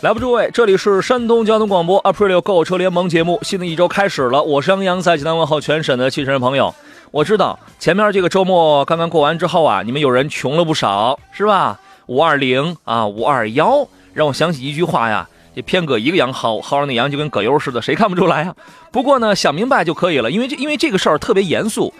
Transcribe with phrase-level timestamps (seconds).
[0.00, 4.40] 来吧，诸位，这里是山东交通广播 Aprilio 购车联盟节目，新的一周开始了。
[4.40, 6.72] 我是杨洋，在济南问候全省的汽车人朋友。
[7.10, 11.80] 我知道前面这个周末刚刚过完之后啊，你们有人穷了不少，是吧？
[12.06, 18.54] 五二零啊，五二幺，让我想起一句话呀，这偏搁一个羊薅，薅上那羊就跟葛优似的，谁看不出来呀？
[18.92, 21.92] 不过呢，想明白就可以了，因为这因为这个事儿特别严肃。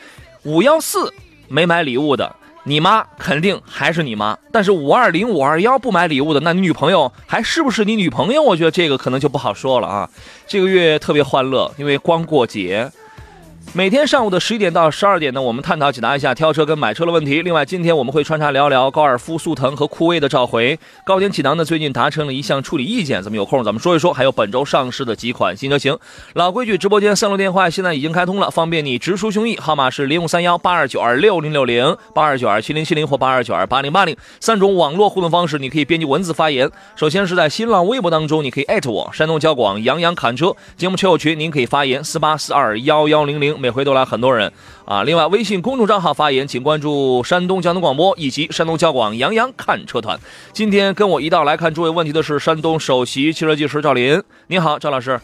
[0.45, 1.13] 五幺四
[1.49, 2.37] 没买礼物的。
[2.69, 8.43] 你妈肯定还是你妈，但是五二零五二幺不买礼物的，那你女朋友还是不是你女朋友？
[8.43, 10.09] 我觉得这个可能就不好说了啊。
[10.47, 12.91] 这个月特别欢乐，因为光过节。
[13.75, 17.43] 每天上午的十一点到十二点呢，我们探讨解答一下挑车跟买车的问题。
[17.43, 20.79] 另外，今天我们会穿插聊聊高尔夫、速腾和酷威的召回。
[21.05, 24.11] 高点启囊呢，最近达成了一项处理意见，咱们有空咱们说一说。
[24.11, 25.97] 还有本周上市的几款新车型。
[26.33, 29.61] 老规矩，直播间三路电话现在已经开通了，方便你直抒胸臆。
[29.61, 36.69] 号码是零五三幺八二九二六零六零、八二九二七零七零或八二九二八零八零三种网络互动方式，你可以编辑文字发言。
[36.97, 43.58] 首先是在新浪微博当中，你可以艾特我山东交广杨洋侃车节目车友群，您可以发言四八四二幺幺零零。
[43.59, 44.53] 每回都来很多人
[44.85, 45.03] 啊！
[45.03, 50.19] 另外，微信公众账号发言，请关注山东交通广播以及山东交广杨洋看车团。
[50.53, 55.21] 今天跟我一道来看诸位问题的是山东首席汽车技师赵林，你好，赵老师。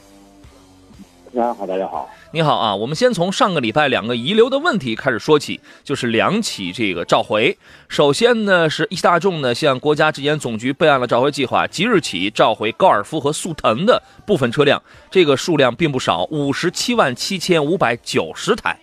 [1.34, 2.77] 大家好，大家好，你好啊！
[2.77, 7.58] 我们先从上个礼拜两个遗留的问题开始说起，就是两起这个召回。
[7.88, 14.80] 首先呢，是一汽大众呢向国家质检总局备案了召回计划，即日起召回高尔夫和速腾的部分车辆，
[15.11, 18.78] 这个数量并不少，五十七万七千五百九十台。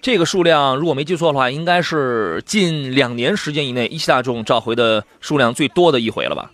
[0.00, 6.52] 这个数量如果没记错的话，应该是近两年时间以内一汽大众召回的数量最多的一回了吧？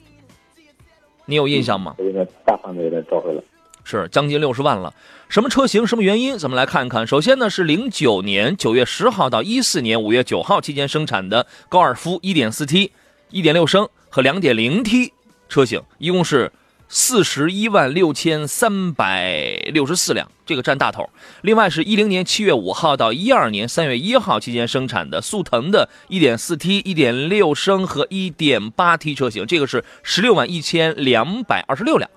[1.26, 1.96] 你有印象吗？
[1.98, 3.42] 有点大范围的召回了。
[3.90, 4.94] 是将近六十万了，
[5.28, 6.38] 什么车型，什么原因？
[6.38, 7.04] 咱们来看看。
[7.04, 12.92] 首先呢，是零九年九月十号到一四年五月九号期间生产的高尔夫一点四 T、
[13.30, 15.12] 一点六升和两点零 T
[15.48, 16.52] 车型，一共是
[16.88, 21.10] 四十一万六千三百六十四辆，这个占大头。
[21.42, 32.08] 另外是一零年七月五号到一二年三月一号期间生产的速腾的一点四 T、一点六升和一点八 T 车型，这个是十六万一千两百二十六辆。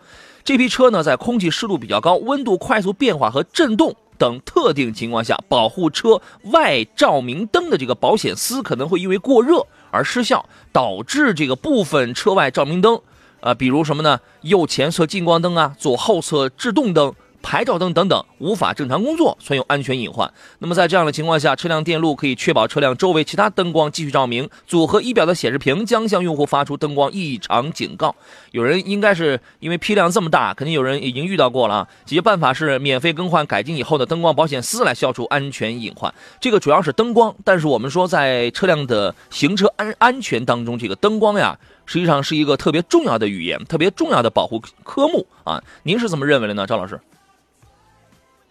[0.46, 6.22] 这批车呢，在空气湿度比较高、温度快速变化和震动等特定情况下，保护车
[6.52, 13.00] 外照明灯的这个保险丝可能会因为过热而失效，导致这个部分车外照明灯，
[13.40, 14.20] 啊，比如什么呢？
[14.42, 17.14] 右前侧近光灯啊，左后侧制动灯。
[17.44, 20.34] 牌照灯等等无法正常工作，存有安全隐患。
[20.60, 24.50] 那么在这样的情况下，车辆电路可以确保车辆周围其他灯光继续照明。
[24.66, 28.16] 组合仪表的显示屏将向用户发出灯光异常警告。
[28.52, 31.88] 有人应该是因为批量这么大，肯定有人已经遇到过了啊。
[32.06, 36.12] 解决办法是免费更换改进以后的灯光保险丝来消除安全隐患。
[36.40, 45.62] 这个主要是灯光，但是我们说在车辆的行车安安全当中，这个灯光呀，实际上是一个特别重要的语言，特别重要的保护科目啊。
[45.84, 47.00] 您是怎么认为的呢，赵老师？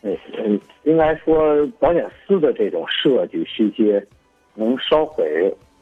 [0.02, 4.04] 嗯，应该说保险丝的这种设计细节
[4.54, 5.24] 能烧毁，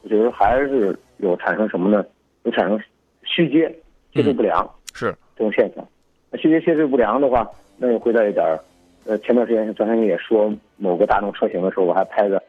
[0.03, 2.05] 我觉得还是有产生什么呢？
[2.43, 2.79] 有产生
[3.23, 3.67] 虚接
[4.13, 5.83] 接触不良是这种现象。
[6.29, 8.59] 那虚接接触不良的话，那又回到一点儿。
[9.05, 12.39] 呃，前段时间张先生也说某个大众车型的时候，我还拍个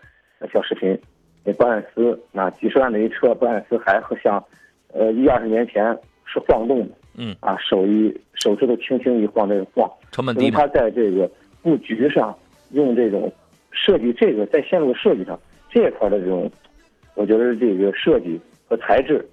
[0.53, 0.99] 小视频，
[1.43, 4.45] 那保险丝那几十万的一车，保险丝还和像
[4.93, 11.31] 呃一二十年前是晃动的，嗯啊手一手指头轻轻一晃，那个晃，成本低它在这个。
[11.63, 12.37] 布局上
[12.73, 13.33] 用这种
[13.71, 15.39] 设计，这个在线路设计上
[15.71, 16.51] 这一块的这种，
[17.15, 18.39] 我觉得这个设计
[18.69, 19.25] 和材质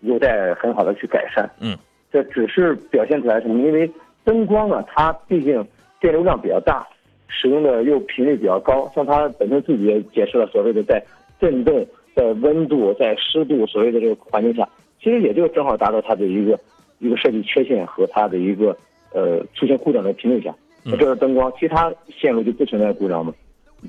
[0.00, 1.48] 有待很好的去改善。
[1.60, 1.76] 嗯，
[2.12, 3.60] 这只是表现出来什么？
[3.60, 3.90] 因为
[4.24, 5.66] 灯光啊，它毕竟
[6.00, 6.86] 电流量比较大，
[7.26, 8.90] 使用的又频率比较高。
[8.94, 11.02] 像它本身自己也解释了，所谓的在
[11.40, 14.68] 震动、在温度、在湿度，所谓的这个环境下，
[15.02, 16.58] 其实也就正好达到它的一个
[16.98, 18.76] 一个设计缺陷和它的一个
[19.12, 20.54] 呃出现故障的频率下。
[20.84, 23.32] 这个灯光，其他线路就不存在故障吗？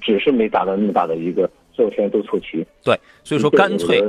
[0.01, 2.65] 只是没达到那么大的一个所有条件都凑齐。
[2.83, 4.03] 对，所以说干脆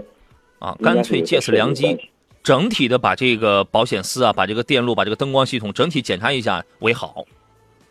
[0.58, 1.98] 啊，干脆借此良机，
[2.42, 7.24] 整体的把这个保险丝啊，把这个电路，把这个灯光系统整体检查一下为好，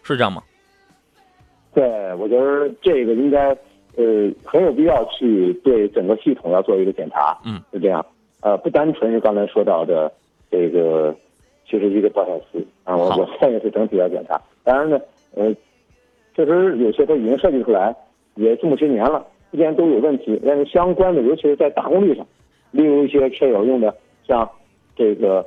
[0.03, 0.43] 是这样吗？
[1.73, 3.49] 对，我觉得这个应该
[3.95, 7.37] 呃很有必要去对整个系统要做一个检查。
[7.43, 8.05] 嗯，是这样。
[8.41, 10.11] 呃，不单纯是刚才说到的
[10.51, 11.15] 这个
[11.69, 12.97] 就是一个多小时啊。
[12.97, 14.99] 我我现在是整体要检查，当然呢，
[15.35, 15.53] 呃，
[16.35, 17.95] 确实有些都已经设计出来，
[18.35, 22.25] 也这么些年了，之前都有问题，但是相关的，尤其是在大功率上，
[22.71, 23.95] 例如一些车友用的
[24.27, 24.49] 像
[24.95, 25.45] 这个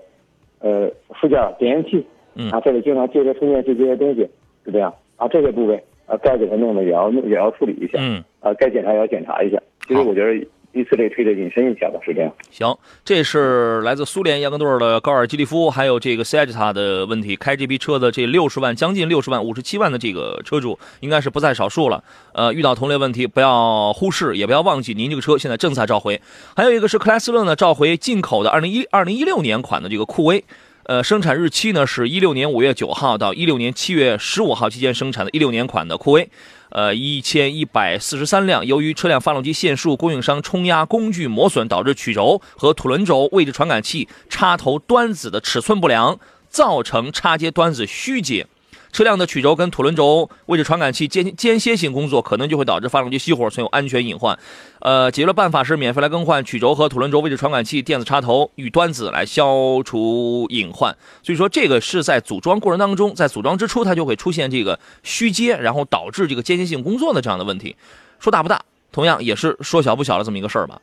[0.60, 0.90] 呃
[1.20, 2.50] 附件点烟器嗯。
[2.50, 4.20] 啊，这里经常接着充电器这些东西
[4.64, 4.94] 是这样。
[5.16, 5.76] 啊，这些部位
[6.06, 9.62] 啊该给它弄的也要弄也要处理一下，嗯，啊，该检查也要检查一下。
[9.86, 12.32] 其实我觉得以此类推的隐身一下吧，是这样。
[12.50, 17.36] 行，这是来自苏联雅各诺的高尔基利夫，还有这个塞吉塔的问题。
[17.36, 22.02] 开这批车的这六十万，将近六十万，五十七万的这个车主，应该是不在少数了。
[22.32, 26.20] 呃，遇到同类问题，不要忽视，也不要忘记，您这个车现在正在召回。
[26.56, 30.42] 还有一个是克莱斯勒呢，召回进口的二零一二零一六年款的这个酷威。
[30.84, 36.28] 呃，生产日期呢是一六年五月九号到一六年七月十五号期间生产的一六年款的酷威，
[36.72, 38.64] 呃，一千一百四十三辆。
[38.64, 48.46] 由于车辆发动机限速、供应商冲压工具磨损，导致曲轴和凸轮轴位置传感器插头端子的尺寸不良，造成插接端子虚接。
[48.92, 54.38] 车辆的曲轴跟凸轮轴位置传感器间间歇性工作，可能就会导致发动机熄火，存有安全隐患。
[54.80, 60.94] 呃，解决的办法是免费来更换曲轴和凸轮轴位置传感器电子插头与端子，来消除隐患。
[61.22, 67.74] 所以说，这个是在组装过程当中，在组装之初，它就会出现这个虚接，然后导致这个间歇性工作的这样的问题。
[68.18, 68.60] 说大不大，
[68.92, 70.78] 同样也是说小不小的这么一个事儿吧。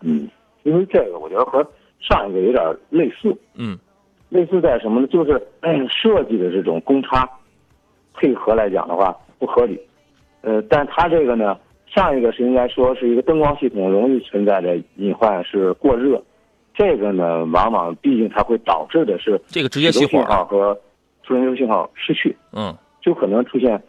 [0.00, 0.26] 嗯，
[0.62, 1.62] 因为这个我觉得和
[2.00, 3.78] 上一个有点类似，嗯
[4.30, 5.06] 类似在什么呢？
[5.08, 7.28] 就是嗯设计的这种公差
[8.14, 9.78] 配合来讲的话不合理，
[10.40, 16.22] 呃，但它这个呢，上一个是应该说是一个灯光系统容易存在的隐患是过热，
[16.74, 20.24] 这个呢，往往毕竟它会导致的是这个直接熄火。
[20.24, 20.78] 号和
[21.22, 23.82] 出轮轴信号失去，嗯，就可能出现，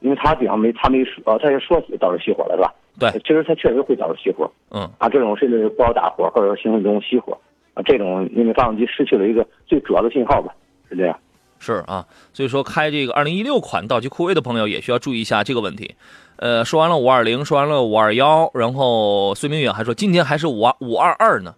[0.00, 2.74] 因为它比方没它没说，呃，它也说起导致熄火了是吧？
[2.98, 4.50] 对其实它确实会导致熄火。
[4.70, 7.36] 嗯啊，这种甚至是不好打火或者说行驶中熄火
[7.74, 10.54] 啊，这种因为发动机失去了一个最主要的信号吧，
[10.88, 11.18] 是这样。
[11.58, 15.94] 是啊，所以说开这个二零一六款道奇酷威的朋友也需要注意一下这个问题。
[16.36, 21.54] 呃，说完了五二零，说完了五二幺，然后孙明远还说今天还是五二五二二呢。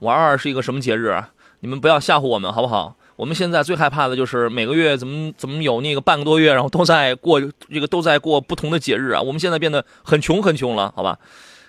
[0.00, 1.30] 五二二是一个什么节日啊？
[1.60, 2.96] 你们不要吓唬我们好不好？
[3.16, 9.22] 我们现在最害怕的就是每个月怎么怎么有那个半个多月，然后都在过这个都在过不同的节日啊。
[9.22, 11.18] 我们现在变得很穷很穷了，好吧？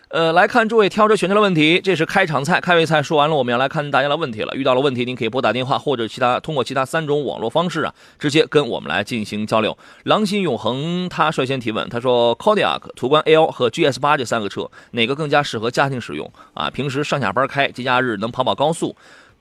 [0.09, 4.55] 呃，来看诸位挑车选车的问题，这是开场菜、开胃菜说完了，我们要来看大家的问题了。
[4.55, 9.77] 遇到了问题，您可以拨打电话或者其他通过其他三种网络方式啊，直接跟我们来进行交流。
[10.03, 16.69] 狼心永恒他率先提问，他说 c o d i a c 途观 L 和 GS 八这三个车，哪个更加适合家庭使用啊？
[16.69, 18.95] 平时上下班开，节假日能跑跑高速。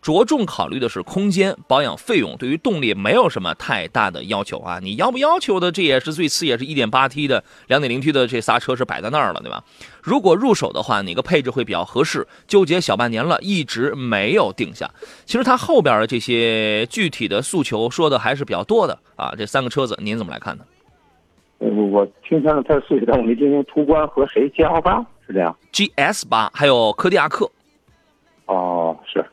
[0.07, 4.79] 着重考虑的是空间、保养费用，对于动力没有什么太大的要求啊。
[4.81, 9.65] 你要不要求的，这也是最次，也是一点八 T 的、两点零 T 的这仨车是摆在那儿了，对吧？
[10.01, 12.25] 如果入手的话，哪个配置会比较合适？
[12.47, 14.89] 纠结小半年了，一直没有定下。
[15.25, 19.35] 其实它后边的这些具体的诉求说的还是比较多的啊。
[19.37, 20.63] 这三个车子您怎么来看呢
[21.59, 25.57] 呃我我听他的他的诉求，但我没听清途观和谁 G L 八是这样。
[25.73, 27.51] ？GS 八还有柯迪亚克，
[28.45, 29.25] 哦，是，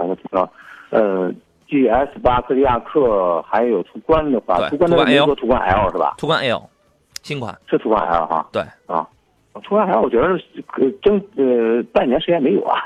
[0.00, 0.50] 啊，我知道。
[0.90, 1.32] 呃
[1.68, 6.14] ，G S 八、科迪亚克还有途观的话，途观的途观没 L 说途观 L 是吧？
[6.18, 6.68] 途观 L，
[7.22, 7.56] 新款。
[7.68, 8.48] 是途观 L 哈。
[8.52, 9.06] 对啊，
[9.62, 10.28] 途观 L 我觉得
[10.78, 12.80] 呃争呃半年时间没有啊，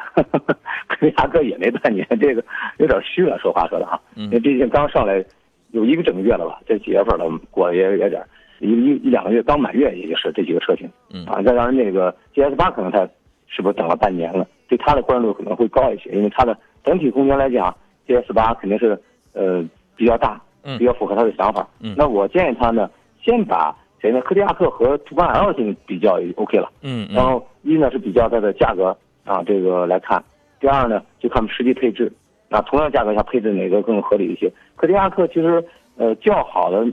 [0.89, 2.45] 科迪亚克也没半年，这个
[2.79, 4.01] 有点虚了，说话说的哈。
[4.17, 5.25] 嗯因为毕竟刚上来
[5.71, 8.29] 有一个整个月了吧，这几月份了，过也也点儿
[8.61, 10.91] 一一一两个月，刚满月也就是这几个车型。
[11.11, 13.09] 嗯啊，再当然那个 GS 八可能它
[13.47, 17.75] 是不是等了半年了，对它的关注度可能会高一些，因为它的整体空间来讲
[18.07, 18.99] ，GS 八肯定是
[19.33, 19.65] 呃
[19.97, 21.67] 比较大，嗯比较符合他的想法。
[21.81, 22.89] 嗯那我建议他呢，
[23.23, 24.21] 先把谁呢？
[24.21, 26.71] 科迪亚克和途观 L 进行比较也 OK 了。
[26.83, 30.21] 嗯嗯然后一呢是比较它的价格啊，这个来看；
[30.61, 32.13] 第二呢就看实际配置
[32.51, 34.53] 那，同样价格下配置哪个更合理一些。
[34.77, 35.65] 科迪亚克其实
[35.97, 36.87] 呃较好的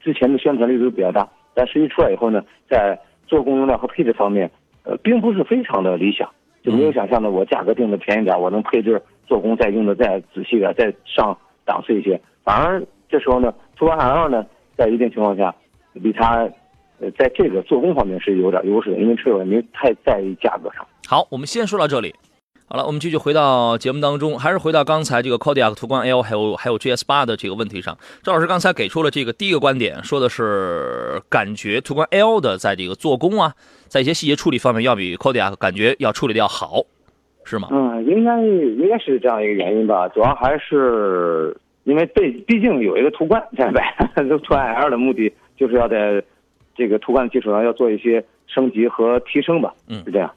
[0.00, 4.50] 之前的宣传力度比较大，但实际出来以后呢，在做工用料和配置方面，
[4.84, 6.28] 呃，并不是非常的理想，
[6.62, 12.20] 就没有想象的我价格定的便宜点，我能配置做工再用的再仔细点，再上档次一些。
[12.44, 14.44] 反而这时候呢，途观 L 呢，
[14.76, 15.54] 在一定情况下，
[16.02, 16.48] 比它
[17.00, 20.86] 呃在这个做工方面是有点优势的，因为车友也没太在意价格上。
[21.06, 22.14] 好，我们先说到这里。
[22.68, 27.98] 好了，我们继续回到节目当中，还是回到刚才这个 Kodiaq 途观 L 还有还有 GS 八的这个问题上。
[28.22, 33.52] 赵老师刚才给出了这个第一个观点，说的是感觉途观 L 的在这个做工啊，
[33.88, 36.84] 在一些细节处理方面要比 Kodiaq 感觉要处理的要好，
[37.44, 37.68] 是吗？
[37.70, 43.82] 嗯，应该应该是这样一个原因吧，主要还是因为对，毕竟有一个途观现在，
[44.16, 46.22] 这途观 L 的目的就是要在
[46.74, 50.30] 这个途观的基础上要做一些升级和提升吧，嗯是这样，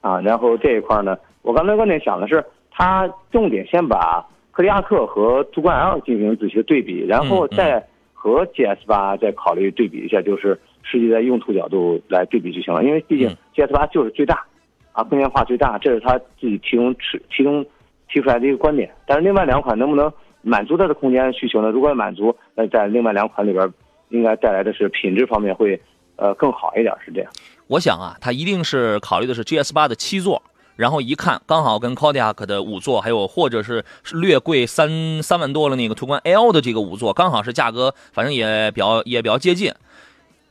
[0.00, 12.84] 啊，然后这一块呢，我刚才观点想的是，它重点先把柯迪亚克和途观 L 进行仔细的对比，然后再和 GS 八再考虑对比一下，就是实际在用途角度来对比就行了。
[12.84, 14.44] 因为毕竟 GS 八就是最大，
[14.92, 17.64] 啊，空间化最大，这是他自己提供提提供
[18.08, 18.90] 提出来的一个观点。
[19.06, 21.70] 但是另外两款能不能满足它的空间需求呢？
[21.70, 23.72] 如果满足，那在另外两款里边，
[24.10, 25.80] 应该带来的是品质方面会
[26.16, 27.30] 呃更好一点，是这样。
[27.68, 30.42] 我想啊，他一定是考虑的是 GS 八的七座。
[30.74, 33.84] 然后一看，刚好跟 Kodiak 的五座，还有或者是
[34.14, 39.70] 略贵三三万多了那个途观 L 的这个五座，刚好是价格，反正也比较也比较接近。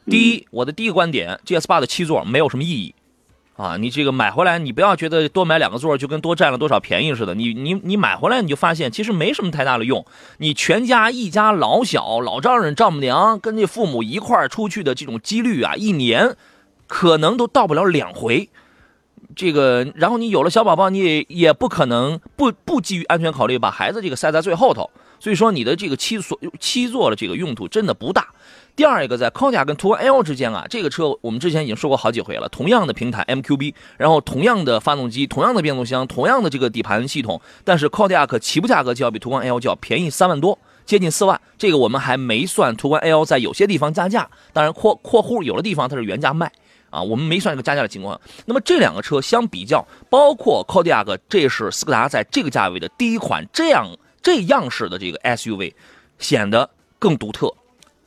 [0.05, 2.93] 第一，我的第一个观点，GS 八的七座没有什么意义
[3.57, 3.77] 啊！
[3.77, 7.35] 你这个买回来，你不要觉得多买两个座就跟多占了多少便宜似的。
[7.35, 10.03] 你你你买回来你就发现，其实没什么太大的用。
[10.37, 16.35] 你全家一家老小、老丈人、丈母娘跟这父母一块出去的这种几率啊，一年
[16.87, 18.49] 可能都到不了两回。
[19.35, 24.89] 这个，然后你有了小宝宝，你也也不可能不不基于安全考虑把孩子这个塞在最后头，
[25.19, 28.27] 所以说你的这个七座七座的这个用途真的不大。
[28.75, 39.45] 第二一个，在 k o d i a 跟途观 L 之间啊，这个车我们之前已经说过好几回了，同样的平台 MQB，然后同样的发动机，同样的变速箱，同样的这个底盘系统，但是 k o d i a 起步价格就要比途观
[39.45, 41.39] L 就要便宜三万多，接近四万。
[41.57, 46.51] 这个我们还没算途观 L 在有些地方加价，当然括括弧有的地方它是原价卖。
[46.89, 48.19] 啊，我们没算这个加价的情况。
[48.45, 53.87] 那么这两个车相比较，包括 Codia 这是斯柯达在这个价位的第一款这样
[54.21, 55.73] 这样式的这个 SUV，
[56.19, 57.49] 显得更独特、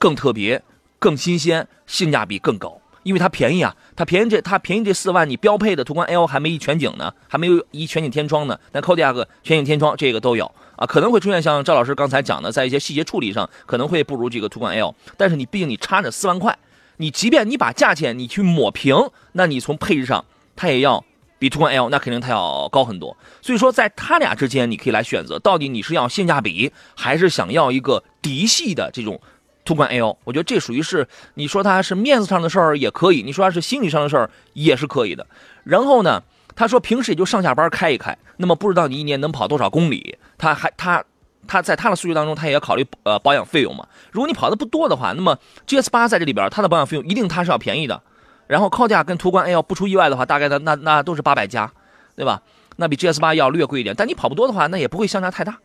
[0.04, 0.62] 更特别、
[0.98, 2.78] 更新鲜，性价比更高。
[3.04, 8.58] 因为它便宜啊，它便宜这它便宜这四万，你标配的途观 L 还没一全景呢，还没有一全景天窗呢。
[8.70, 10.44] 但 Kodiaq 全景天窗这个都有
[10.76, 16.58] 啊，可能会出现像赵老师刚才讲的，在一些细节处理上可能会不如这个途观 L，但是你毕竟你差着四万块。
[16.98, 18.94] 你即便你把价钱你去抹平，
[19.32, 20.22] 那你从配置上
[20.54, 21.02] 它也要
[21.38, 23.16] 比途观 L 那肯定它要高很多。
[23.40, 29.20] 所以说在它俩之间，你可以来选择，到底你是要性价比，还是想要一个嫡系的这种
[29.64, 30.16] 途观 L？
[30.24, 35.26] 我觉得这属于是你说它是面子上的事儿也可以，你说它是心理上的事儿也是可以的。
[35.64, 36.22] 然后呢，
[36.54, 40.18] 他说平时也就上下班开一开，那么不知道你一年能跑多少公里？
[40.38, 41.04] 他还他。
[41.46, 43.86] 他在他的数据当中，他也要考虑呃保养费用嘛。
[44.12, 48.00] 如果你跑的不多的话，那么 GS 八在这里边，它的保养费用一定它是要便宜的。
[48.46, 51.70] 然后靠价跟途观 L 不出意外的话，大概的那那都是八百加，
[52.16, 52.40] 对吧？
[52.76, 55.58] 那比 GS 八要略贵一点，但你跑不多的话，那也不会相差太大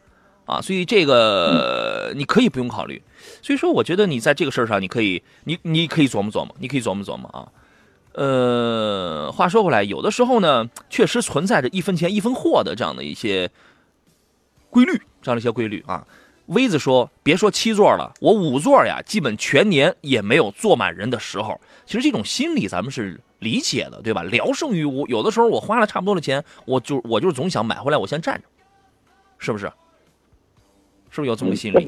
[0.50, 0.62] 啊。
[0.62, 3.02] 所以这个你可以不用考虑。
[3.42, 7.48] 所以说，我觉得你在这个事儿上，你可以你你可以琢磨琢磨，你可以琢磨琢磨啊。
[8.14, 13.50] 呃，话说回来，有的时候呢，确实存在着一分钱一分货的这样的一些
[14.70, 15.00] 规律。
[15.22, 16.06] 这样的一些规律啊，
[16.48, 21.60] 威子说：“别说七座了，我五座呀，基本全年也没有坐满人的时候。
[21.86, 24.24] 其实这种心理咱们是理解的，对吧？
[24.24, 25.06] 聊胜于无。
[25.08, 28.48] 有的时候我花了差不多的钱，我就我就是总想买回来，我先占着，
[29.38, 29.72] 是不是？
[31.20, 31.88] 是不是有这么个心理？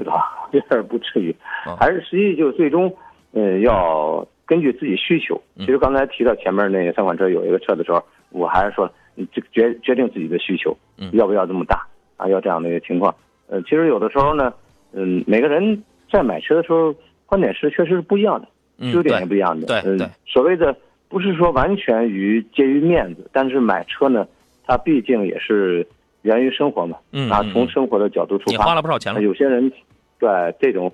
[0.51, 1.35] 这 点不至于，
[1.79, 2.93] 还是实际就最终，
[3.33, 5.41] 嗯，要根据自己需求。
[5.57, 10.77] 其实刚才提到前面那三款车有一个车的时候，我还是说，你这决决定自己的需求，
[11.13, 11.85] 要不要这么大。”
[12.21, 13.15] 啊，要这样的一个情况，
[13.47, 14.53] 呃，其实有的时候呢，
[14.93, 16.93] 嗯，每个人在买车的时候
[17.25, 18.47] 观点是确实是不一样的，
[18.91, 19.65] 优点也不一样的。
[19.65, 20.07] 对对。
[20.27, 20.75] 所谓的
[21.09, 24.27] 不是说完全于介于面子，但是买车呢，
[24.67, 25.83] 它毕竟也是
[26.21, 26.97] 源于生活嘛。
[27.11, 27.29] 嗯。
[27.29, 28.51] 啊，从生活的角度出发。
[28.51, 29.21] 你花了不少钱了。
[29.21, 29.71] 有些人
[30.19, 30.91] 对这种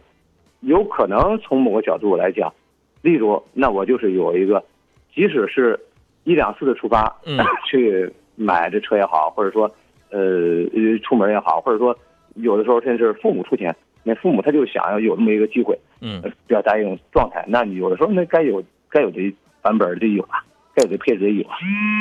[0.62, 2.53] 有可能从某个角度来讲，
[3.01, 4.63] 例如，那我就是有一个，
[5.13, 5.79] 即使是
[6.24, 7.38] 一两次的出发，嗯，
[7.69, 9.69] 去买这车也好，或者说。
[10.10, 10.63] 呃，
[11.03, 11.93] 出门也好，或者说
[12.36, 17.43] 有的时候甚至父母出钱，那父母他就想要有那么一个机会，嗯，表达一种状态。
[17.46, 19.19] 那你有的时候那该有该有的
[19.62, 20.39] 版本得有啊，
[20.74, 21.57] 该有的配置也有啊。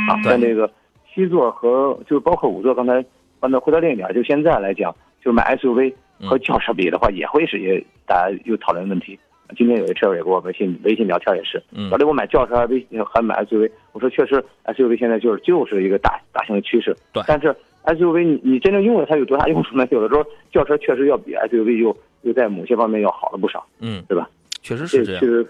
[0.09, 0.71] 啊，但那个
[1.17, 3.05] 七座和就是包括五座，刚才
[3.41, 4.95] 换到回到另一点，就现在来讲，
[5.25, 9.19] 就是买 SUV 和轿车比的话，也会是也大家又讨论问题。
[9.57, 17.57] 今天有一车友也给我微信微信聊天也是，老李我买轿车还微还买 SUV，我说确实 SUV 现在就是就是一个大大型的趋势，对，但是。
[17.87, 19.87] SUV，你你真正用了它有多大用处呢？
[19.93, 24.29] 有的时候轿车确实要比 SUV 又又在某些方面要好了不少，嗯，对吧？
[24.61, 25.47] 确实是这样。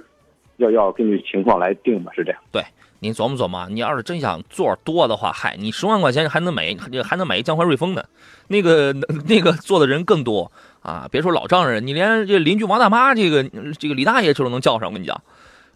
[0.57, 2.41] 要要根据情况来定吧，是这样。
[2.51, 2.65] 对，
[3.01, 8.05] 您琢磨琢磨，你要是真想座多的话，嗨，你十万块钱还能买还能买一江淮瑞风呢，
[8.49, 8.93] 那个
[9.27, 10.51] 那个坐的人更多
[10.83, 11.09] 啊！
[11.11, 13.45] 别说老丈人，你连这邻居王大妈，这个
[13.79, 14.89] 这个李大爷这都能叫上。
[14.89, 15.21] 我跟你讲，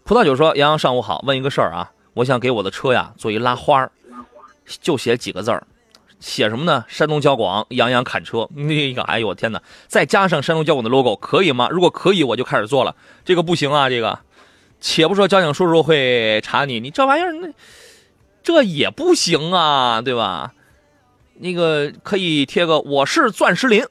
[0.03, 3.91] 葡萄酒说：“杨洋上午好，问一个事儿啊，我想给我的车呀做一拉花儿
[4.65, 5.63] 就写几个字儿。”
[6.21, 6.85] 写什么呢？
[6.87, 9.59] 山东交广杨洋砍车， 那个，哎呦我天哪！
[9.87, 11.67] 再加上山东交广的 logo，可以吗？
[11.71, 12.95] 如果可以，我就开始做了。
[13.25, 14.19] 这个不行啊，这个，
[14.81, 17.47] 且不说交警叔叔会查你，你这玩意儿那
[18.43, 20.51] 这也不行啊，对吧？
[21.35, 23.85] 那个可以贴个我是钻石林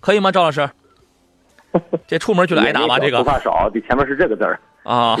[0.00, 0.68] 可以吗，赵老师？
[2.06, 2.98] 这出门就得挨打吧？
[2.98, 5.16] 这个不怕少，这前面是这个字儿啊，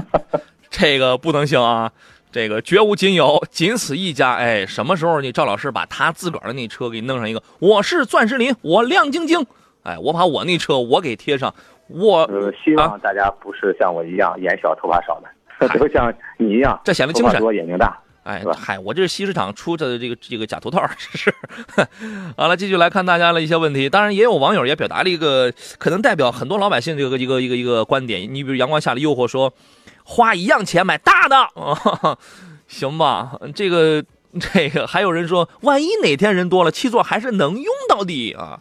[0.70, 1.90] 这个不能行啊！
[2.32, 4.34] 这个绝无仅有，仅此一家。
[4.34, 7.42] 哎，什么时候你赵老师把他自个儿的那车给弄上一个？
[7.58, 9.44] 我是钻石林，我亮晶晶。
[9.82, 11.54] 哎，我把我那车我给贴上。
[11.92, 12.28] 我
[12.64, 17.98] 希望大家不是像我一样眼小头发少的， 都像你一样，这显得精神多眼睛大。
[18.22, 21.34] 哎，嗨，我这是西市场出的这个这个假头套，这是。
[22.36, 23.88] 好了，继续来看大家的一些问题。
[23.88, 28.22] 当然，也有网友也表达了一个可能代表很多老百姓这个一个一个一个观点。
[28.22, 29.52] 你比如阳光下的诱惑说，
[30.04, 31.48] 花一样钱买大的，
[32.68, 33.32] 行吧？
[33.54, 34.04] 这个
[34.38, 38.60] 这个还有人说，万一哪天人多了，七座还是能用到的啊。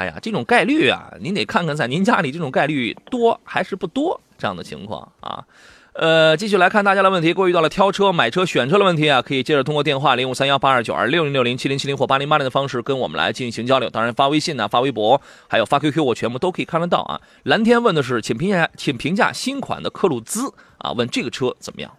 [0.00, 5.44] 哎呀，这种概率啊，您得看看在您家里这种概率多还是不多这样的情况啊。
[5.92, 7.34] 呃，继续来看大家的问题。
[7.34, 13.90] 各位遇到了挑车、买车、选车的问题啊，可以接着通过电话零五三幺八二九二六零六零七零七零或八零八零的方式跟我们来进行交流。
[13.90, 17.20] 当然，发微信呢、发微博，还有发 QQ，我全部都可以看得到啊。
[17.42, 21.90] 蓝天问的是，请评价，请评价新款的科鲁兹啊，问这个车怎么样？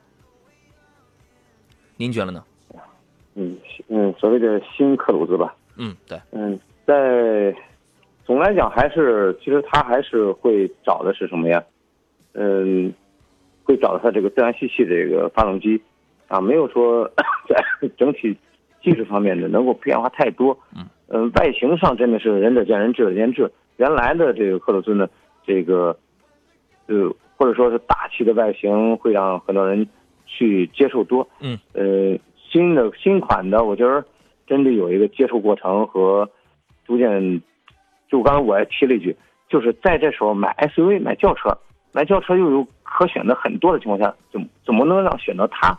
[1.97, 2.43] 您觉得呢？
[3.35, 3.55] 嗯
[3.89, 5.53] 嗯，所谓的新科鲁兹吧。
[5.75, 6.19] 嗯，对。
[6.31, 7.53] 嗯，在。
[8.31, 11.61] 总来讲，还是其实他还是会找的是什么呀？
[12.33, 12.93] 嗯，
[13.61, 15.81] 会找他这个自然吸气这个发动机，
[16.29, 17.05] 啊，没有说
[17.49, 17.61] 在
[17.97, 18.33] 整体
[18.81, 20.57] 技术方面的能够变化太多。
[20.73, 23.51] 嗯，嗯，外形上真的是仁者见仁，智者见智。
[23.75, 25.09] 原来的这个克鲁兹呢，
[25.45, 25.93] 这个，
[26.87, 29.85] 呃，或者说是大气的外形会让很多人
[30.25, 31.27] 去接受多。
[31.41, 32.17] 嗯，呃，
[32.49, 34.05] 新的新款的，我觉得
[34.47, 36.29] 真的有一个接受过程和
[36.85, 37.41] 逐渐。
[38.11, 39.15] 就刚才我也提了一句，
[39.47, 41.57] 就是在这时候买 SUV 买轿车，
[41.93, 45.73] 买轿车又有可选的很多的情况下，怎怎么能让选择它？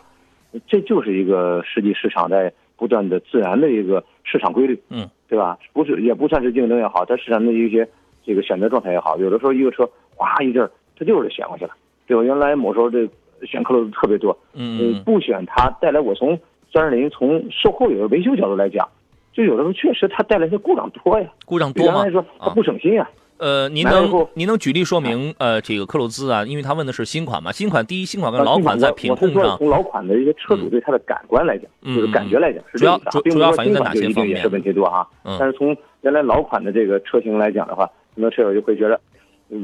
[0.66, 5.58] 这就是一个实际市场在不断的自然的一个市场规律，嗯，对吧？
[5.74, 7.86] 不是也不算是竞争也好，它市场的一些
[8.24, 11.70] 这个选择状态也好，有的时候一个车哗一阵，它就是选过去了，
[12.06, 12.22] 对吧？
[12.22, 13.06] 原来某时候这
[13.46, 16.38] 选克鲁兹特别多，嗯，不选它带来我从
[16.72, 18.88] 三零从售后有个维修角度来讲。
[19.32, 22.04] 就有的时候确实它带来的故障多呀，故障多吗？
[22.04, 23.08] 来说它不省心呀。
[23.38, 25.34] 呃，您能您能举例说明？
[25.38, 34.36] 呃，这个科鲁兹啊，因为他问的是新款嘛，新款第一，新款跟老款在品控上，从老款的一个车主对它的感官来讲，就是感觉来讲是这样主主要反映在哪些方面？
[34.36, 35.04] 也是问题多啊。
[35.24, 39.00] 但是从原来老款的这个车型来讲的话，很多车友就会觉得，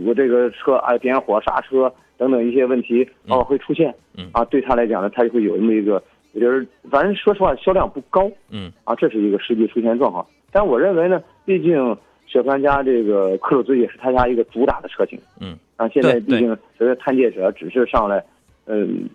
[0.04, 3.94] 我这个车啊点火刹车等等一些问题哦会出现，
[4.32, 6.02] 啊，对他来讲呢，他就会有那么一个。
[6.34, 10.24] 就是反正说实话，销量不高，嗯，啊，这是一个实际出现状况。
[10.52, 18.24] 但我认为呢，毕竟雪佛兰家这个科鲁兹也是他家一个主打的车型，嗯，啊，现在毕竟随着探界者只是上来，
[18.66, 19.08] 嗯，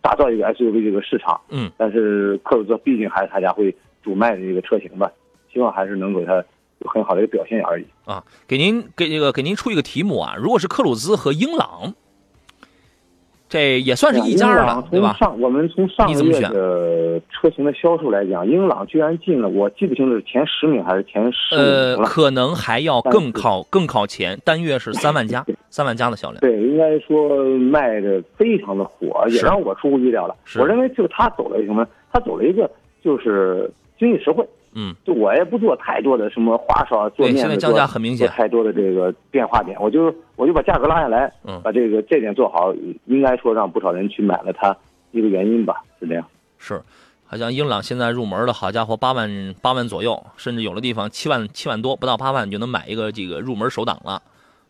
[0.00, 5.10] 打造一个 SUV 这个市场，嗯，但是科鲁兹毕竟还是他家会主卖的一个车型吧，
[5.52, 6.36] 希望还是能给他
[6.80, 7.84] 有很好的一个表现而已。
[8.04, 11.94] 啊，给您给这个给您出一个题目啊，如果是克鲁兹和英朗。
[13.54, 15.16] 这也算是一家了，对吧？
[15.20, 26.40] 上我们从上个月的车型的销售来讲，英朗居然进了，我记不清是前十名还是前十呃，可能还要更靠更靠前，单月是三万加，三万加的销量。
[26.40, 30.34] 对，应该说卖的非常的火，也让我出乎意料了。
[30.58, 31.86] 我认为就他走了什么？
[32.12, 32.68] 他走了一个
[33.04, 34.44] 就是经济实惠。
[34.74, 42.74] 嗯，就我也不做太多的什么花哨做面子，降价很明显，太多的这个变化点，我就我就把价格拉下来，嗯，把这个这点做好，
[43.06, 44.76] 应该说让不少人去买了它
[45.12, 46.26] 一个原因吧，是这样。
[46.58, 46.82] 是，
[47.24, 54.20] 好像英朗现在入门的好家伙，八万八万左右，甚至有的地方七万七万多，不到八万就能买一个这个入门手档了，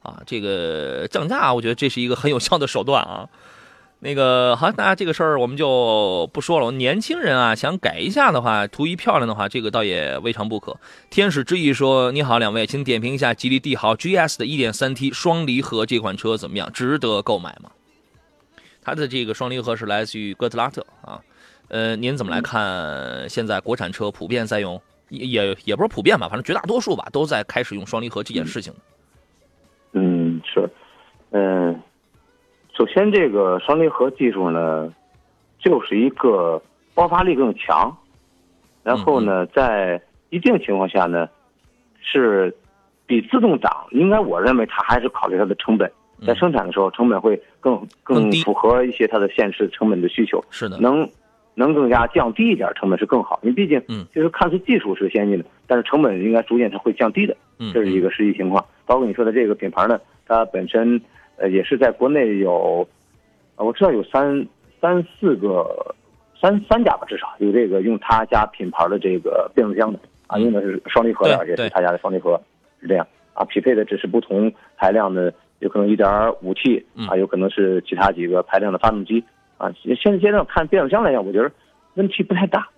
[0.03, 3.27] 啊，这个降价，我觉得这是一个很有效的手段啊。
[4.05, 6.71] 那个好，那这个事儿我们就不说了。
[6.73, 10.77] 年轻人啊，想改一下的话，图一漂亮的话，这个倒也未尝不可。
[11.09, 16.71] 天使之翼说：“你好，两位，请点评一下吉利帝豪 GS 的 1.3T 双离合这款车怎么样？
[16.71, 17.71] 值得购买吗？”
[18.85, 21.19] 它的这个双离合是来自于哥特拉特啊。
[21.69, 23.27] 呃，您怎么来看？
[23.27, 28.71] 现在国产车普遍在用，也也不是普遍吧，反正绝大多数吧，都在开始用双离合这件事情。
[29.93, 30.69] 嗯，是，
[31.31, 31.81] 嗯。
[32.77, 34.93] 首先，这个双离合技术呢，
[35.61, 36.61] 就是一个
[36.93, 37.97] 爆发力更强，
[38.83, 41.29] 然后呢，在一定情况下呢，
[42.03, 42.53] 是
[43.07, 45.89] 比自动挡应该我认为它还是考虑它的成本，
[46.27, 50.45] 在生产的时候成本会更更符合一些它的现实成本的需求。
[50.51, 51.09] 是的，能
[51.55, 57.37] 能更加降低一点成本是更好，因为毕竟嗯，就是看似技术是先进的，但是成本应该逐渐它会降低的，
[57.73, 58.65] 这是一个实际情况。
[58.85, 61.01] 包括你说的这个品牌呢，它本身。
[61.37, 62.87] 呃，也是在国内有，
[63.57, 64.47] 我知道有三
[64.81, 65.95] 三四个，
[66.41, 72.41] 三三家吧，至少有这个用他家品牌的这个变速箱的啊，用的是双离合的，而且是他家的双离合，
[72.81, 76.09] 是这样啊，匹配的只是不同排量的，有可能一点
[76.43, 79.25] 五 T 啊，有可能是其他几个排量的发动机
[79.59, 79.73] 啊。
[79.83, 81.51] 现在阶段看变速箱来讲，我觉得
[81.95, 82.69] 问题不太大。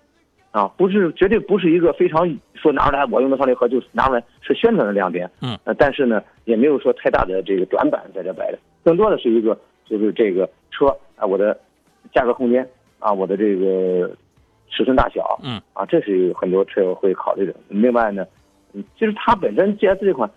[0.51, 9.55] 啊，不是，绝对不是一个非常说拿出来我用的双离合就拿出来是宣传的亮点，嗯，呃，但是呢，也没有说太大的这个短板在这摆着，更多的是一个
[9.85, 11.59] 就是这个车啊，我的
[12.13, 14.09] 价格空间啊，我的这个
[14.71, 17.53] 尺寸大小，嗯，啊，这是很多车友会考虑的。
[17.67, 18.25] 另外呢，
[18.73, 20.27] 嗯，其实它本身 GS 这款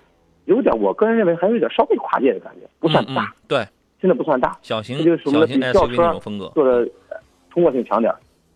[0.45, 3.65] 有点，我个人认为还有点稍微跨界的感觉，不算大，对，
[3.99, 6.13] 真的不算大，小型就是什么比轿车
[6.53, 6.87] 做的
[7.51, 8.13] 通过性强点。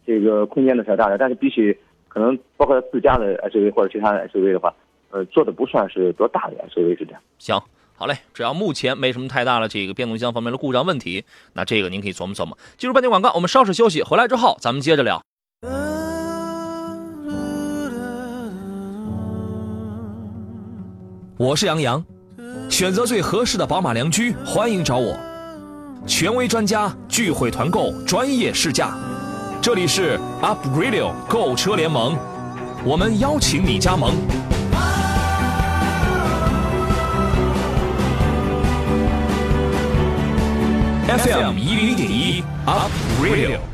[0.07, 1.77] 这个空间呢稍大点，但是比起
[2.09, 4.75] 可能包括自家的 SUV 或者其他的 SUV 的话，
[5.11, 7.21] 呃，做的不算是多大的 SUV 是这样。
[7.39, 7.61] 行，
[7.97, 12.57] 好嘞，只要目前没什么太大的这个变速箱方面的故障问题，那这个您可以琢磨琢磨。
[12.77, 15.23] 进入半天广告，我们稍事休息，回来之后咱们接着聊。
[21.37, 22.05] 我是杨洋，
[22.71, 25.19] 选择最合适的宝马良驹，欢迎找我，
[26.07, 28.97] 权威专家聚会团购，专业试驾。
[29.65, 32.19] 这里是 Up Radio 购车联盟，
[32.85, 34.13] 我们邀请你加盟。
[41.09, 42.91] FM 一零一点一 Up
[43.23, 43.74] Radio。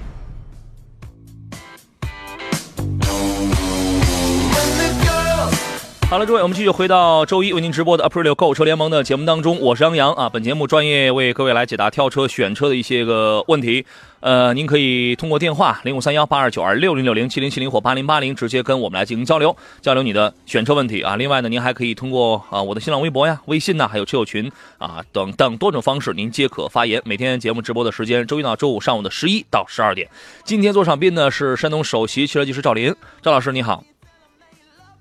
[6.11, 10.29] 好了，各位，我们继续回到周一为您直播的 Aprilio 购车联盟的节目当中，我是杨洋啊。
[10.29, 13.87] 本节目专业为各位来解答挑车、选车的一些个问题。
[14.19, 21.15] 呃，您可以通过电话零五三幺八二九二六零六零七零七零或八零八零直接跟我们来进行交流，交流你的选车问题啊。
[21.15, 27.01] 另外呢，您还可以通过啊我的新浪微博呀、微信呐，还有车友群啊等等多种方式，您皆可发言。
[27.05, 30.09] 每天节目直播的时间，周一到周五上午的十一到十二点。
[30.43, 32.93] 今天做场宾呢是山东首席汽车技师赵林，
[33.23, 33.85] 赵老师你好。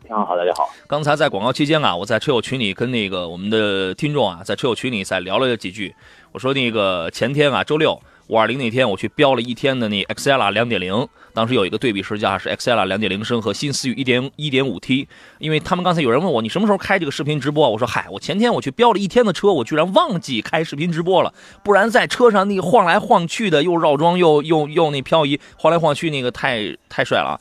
[0.09, 0.67] 非常好，大家好。
[0.87, 5.95] 刚才在广告期间啊，我在车友群里跟那个我们的听众啊，在车友群里再聊了几句。
[6.31, 15.07] 我说那个前天啊，周六五二零那天，我去标了一天的那 XL 两点零，当时有一个对比试驾是 XL 两点零升和新思域一点一点五 T。
[15.37, 17.69] 因为他们刚才有人问我，你什么时候开这个视频直播？
[17.69, 21.31] 我说嗨，我前天我去标了一天的车，我居然忘记开视频直播了。
[21.63, 27.39] 不然在车上那晃来晃去的，又绕桩又又又那漂移，晃来晃去那个太太帅了。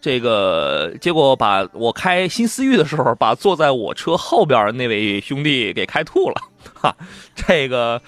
[0.00, 6.34] 这个结果把我开新思域的时候，把坐在我车后边那位兄弟给开吐了，
[6.74, 6.96] 哈，
[7.34, 8.00] 这个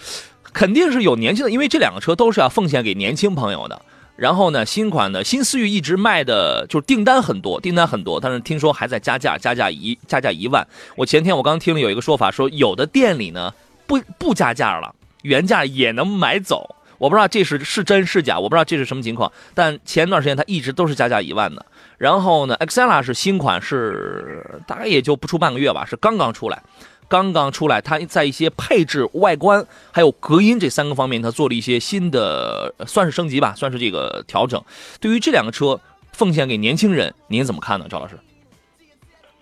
[0.53, 3.81] 肯定是有年轻的，因为这两个车都是要奉献给年轻朋友的。
[4.17, 10.67] 然后呢，新款的新思域一直卖的就是订单很多，订单很多，但是听说还在加价，加价一加价一万。
[10.95, 13.55] 我前天我刚听了有一个说法，说有的店里呢
[13.87, 16.77] 不不加价了，原价也能买走。
[16.99, 19.33] 我不知道这是是真是假，我不知道这是什么情况。
[19.55, 21.65] 但前段时间它一直都是加价一万的。
[22.01, 26.63] 然后呢，Xela 是新款，是大概也就不出半个月吧，是刚刚出来，
[27.09, 27.79] 刚刚出来。
[27.83, 34.59] 它在一些配置、外观还有隔音这三个方面，它做了一些新的，算是升级吧，算是这个调整。
[34.99, 35.79] 对于这两个车，
[36.15, 38.15] 奉献给年轻人，您怎么看呢，赵老师？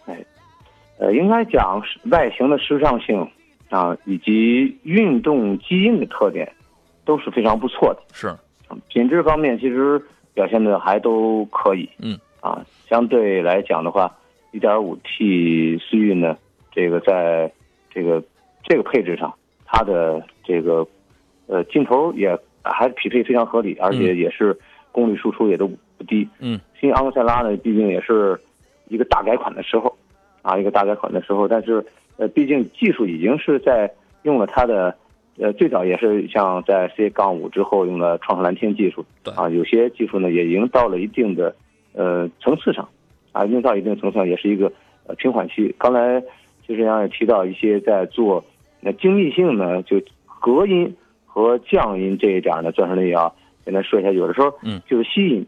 [0.07, 0.25] 哎，
[0.99, 3.25] 呃，应该讲外形的时尚性
[3.71, 6.53] 啊，以及运动基因的特点。
[7.05, 8.37] 都是非常不错的，是，
[8.88, 9.99] 品质方面其实
[10.35, 14.16] 表现的还都可以，嗯，啊，相对来讲的话
[14.53, 16.37] ，1.5T 思域呢，
[16.72, 17.51] 这个在
[17.90, 18.22] 这个
[18.62, 20.87] 这个配置上，它的这个
[21.46, 24.57] 呃镜头也还匹配非常合理，而且也是
[24.92, 28.38] 功率输出也都不低，嗯，新昂克赛拉呢，毕竟也是
[28.88, 29.96] 一个大改款的时候，
[30.42, 31.85] 啊，一个大改款的时候，但是
[32.16, 33.90] 呃，毕竟技术已经是在
[34.22, 34.96] 用了它的。
[35.40, 39.05] 呃，最早也是像在 C 杠五之后用了创世蓝天技术，
[39.37, 41.55] 啊，有些技术呢也已经到了一定的
[41.98, 42.88] 呃层次上，
[43.32, 44.72] 啊，已经到一定层次上也是一个
[45.08, 45.74] 呃平缓期。
[45.76, 46.22] 刚才
[46.64, 48.44] 其实杨也提到一些在做
[48.80, 50.00] 那精密性呢，就
[50.40, 50.94] 隔音
[51.26, 53.34] 和降音这一点呢，钻石也要
[53.64, 54.12] 简单说一下。
[54.12, 55.44] 有的时候，嗯，就是吸引，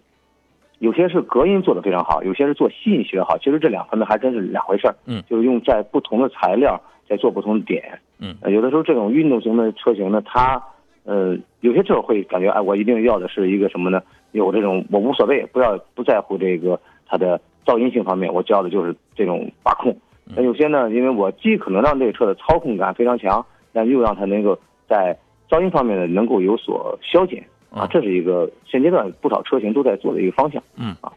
[0.81, 3.39] 有些是隔音做的非常好，有些是做吸引学好。
[3.39, 7.99] 其实这两方面还真是两回事儿，嗯，就是用在不同的材料在做不同的点。
[8.19, 10.61] 嗯，有的时候这种运动型的车型呢，它，
[11.05, 14.03] 呃，有些车友会感觉，哎，我一定要的是一个什么呢？
[14.33, 19.97] 有这种我无所谓，不要不在乎这个它的噪音性方面，我要的就是这种把控。
[20.25, 30.63] 那有些呢，因为我既可能让这个车的操控感非常强，但又让它能够在噪音方面呢能够有所消减啊，这是一个现阶段不少车型都在做的一个方向。
[30.77, 31.13] 嗯啊，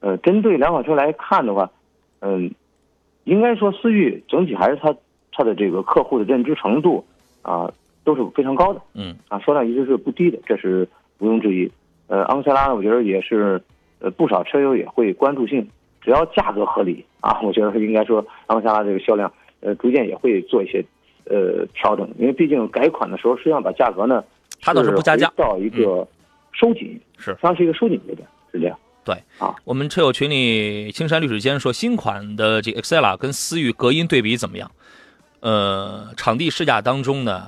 [0.00, 1.70] 呃，针对两款车来看的话，
[2.20, 2.50] 嗯，
[3.24, 4.94] 应该说思域整体还是它。
[5.38, 7.04] 它的这个客户的认知程度
[7.42, 7.70] 啊
[8.04, 11.70] 都是非常高的，嗯啊销量一直是不低的，这是毋庸置疑。
[12.08, 13.60] 呃，昂克赛拉呢，我觉得也是
[13.98, 15.68] 呃不少车友也会关注性，
[16.00, 20.84] 只要价格合理啊，我觉得应该说昂克赛拉这个销量呃，逐渐也会做一些
[21.24, 24.22] 呃调整，因为毕竟改款的时候，实际上把价格呢，
[24.60, 26.06] 它倒是不加价，到一个
[26.52, 28.78] 收紧，是，它是一个收紧阶段，是这样。
[29.04, 34.70] 对啊，我们车友群里青山绿水间说，新款的这个 Excella 跟思域隔音对比怎么样？
[35.40, 37.42] 呃，场地试驾当中呢，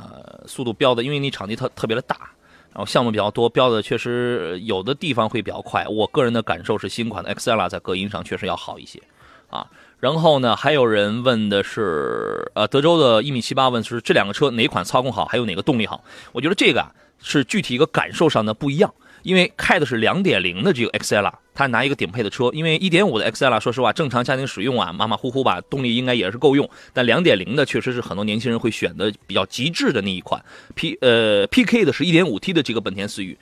[0.47, 2.31] 速度标的，因为你场地特特别的大，
[2.79, 5.85] 然后项目比较多，标的确实有的地方会比较快。
[5.89, 9.03] 我个人的感受是，新款的 Xella 在隔音上确实要好一些
[9.51, 9.67] 啊。
[9.99, 16.05] 然后呢，还有人问的是，呃，德州的一米七八问是这两个车哪款操控好，还有哪个动力好？
[16.31, 18.95] 我觉得这个啊是具体一个感受上的不一样。
[19.25, 22.49] 因为开的是两点零的这个 XL，他拿一个顶配的车。
[22.53, 26.69] 因为一点五的 XL，说实话，正常家庭使用啊，马马虎虎吧，动力应该也是够用。
[26.93, 30.43] 但两点零的确实是很多年轻人会选的比较极致的那一款。
[30.77, 33.37] P 呃 PK 的是一点五 T 的这个本田思域。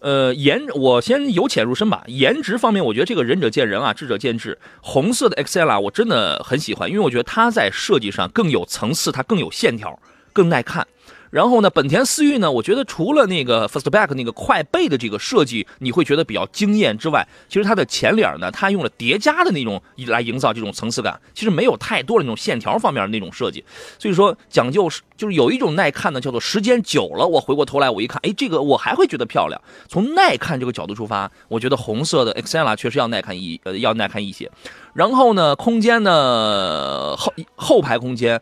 [0.00, 2.04] 呃，颜我先由浅入深吧。
[2.08, 4.58] 颜值方面，我觉得这个仁者见仁啊，智者见智。
[4.82, 9.98] 红色的 XL 我真的很喜欢，因为我觉得它在设计上更有层次，它更有线条，
[10.34, 10.86] 更耐看。
[11.34, 23.64] 然后呢，本田思域呢，我觉得除了那个 Fastback 那个快背的这个设计，你会觉得比较惊艳之外，其实它的前脸呢，它用了叠加的那种来营造这种层次感，其实没有太多的那种线条方面的那种设计。
[23.98, 29.60] 所以说讲究是就是有一种耐看的，叫做时间久了，我回过头来我一看，哎，这个我还会觉得漂亮。
[29.88, 34.48] 从耐看这个角度出发，我觉得红色的 Excella 确实要耐看一呃要耐看一些。
[34.92, 38.40] 然后呢，空间呢后后排空间，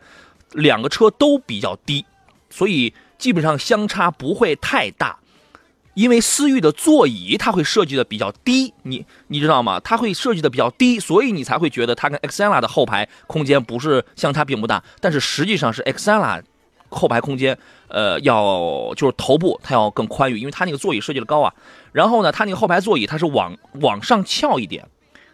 [0.50, 2.04] 两个车都比较低。
[2.52, 5.18] 所以基本上相差不会太大，
[5.94, 9.80] 因为思域的座椅它会设计的比较低，你你知道吗？
[9.80, 16.42] 它会设计的比较低，所以你才会觉得它跟 Xella 的后排空间不是相差并不大，但是实际上是 Xella
[16.90, 17.56] 后排空间，
[17.88, 21.54] 呃，要就是头部它要更宽裕，因为它那个座椅设计的高啊。
[21.92, 24.86] 然后呢，它那个后排座椅它是往往上翘一点，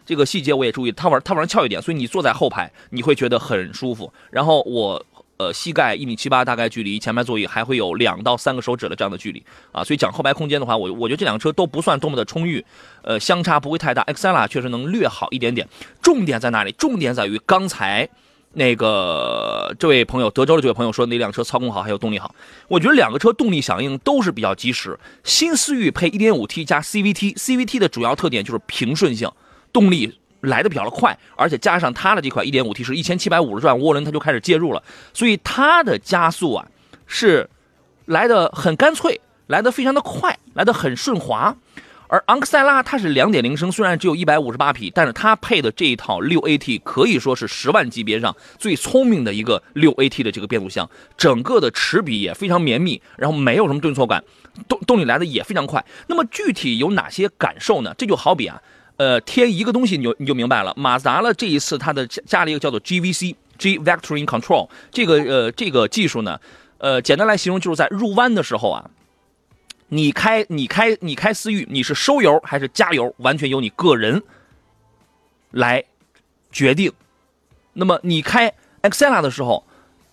[0.06, 4.12] 这个细节我也注意，它往它往上翘一点，所以你坐在后排你会觉得很舒服。
[4.30, 5.04] 然后我。
[5.38, 12.64] 呃，膝盖一米七八，大概距离前排座椅还会有两到三个手指的这样的距离啊，所以讲后排空间的话，我我觉得这两个车都不算多么的充裕，
[13.02, 14.02] 呃，相差不会太大。
[14.02, 15.68] x e l a 确实能略好一点点。
[16.02, 16.72] 重点在哪里？
[16.72, 18.08] 重点在于刚才
[18.54, 22.34] 那个这位朋友，德州的这位朋友说那辆车操控好，还有动力好？
[22.66, 24.98] 我觉得两个车动力响应都是比较及时。
[25.22, 29.30] 新思域配 1.5T 加 CVT，CVT 的主要特点就是平顺性，
[29.72, 30.18] 动力。
[30.40, 36.66] 来的比较的快，而且加上它的这款 1.5T 是一千七百五十转涡轮，它就开始介入了，所以它的加速啊
[37.06, 37.48] 是
[38.06, 41.56] 来的很干脆，来的非常的快，来的很顺滑。
[42.10, 54.24] 而昂克赛拉它是2.0升，虽然只有一百五十八匹，但是它配的这一套 6AT 可以说是十万级别上最聪明的一个 6AT 的这个变速箱，整个的齿比也非常绵密，然后没有什么顿挫感，
[54.66, 55.84] 动动力来的也非常快。
[56.06, 57.94] 那么具体有哪些感受呢？
[57.98, 58.58] 这就好比啊。
[58.98, 60.74] 呃，添一个东西你就你就明白了。
[60.76, 66.38] 马自达了这一次它的加加了一个叫做 GVC，G Vectoring Control 这个呃这个技术呢，
[66.78, 68.90] 呃简单来形容就是在入弯的时候啊，
[69.88, 74.22] 你开你开你开思域，你是收油还是加油，完全由你个人
[75.52, 75.84] 来
[76.52, 76.92] 决定。
[77.72, 79.64] 那么你开 Excella 的时候。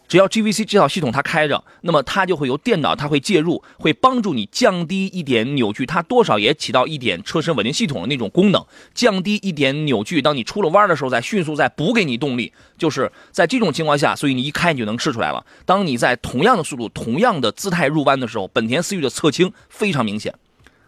[0.07, 8.63] 只要 GVC 这套系统它开着，那么它就会由电脑它会介入，会帮助你降低一点扭矩，它多少也起到一点车身稳定系统的那种功能，
[8.93, 10.21] 降低一点扭矩。
[10.21, 15.45] 当你出了弯的时候，再迅速再补给你动力，就是在这种情况下，所以你一开你就能试出来了。
[15.65, 20.33] 当你在同样的速度、同样的姿态入弯的时候，本田思域的侧倾非常明显，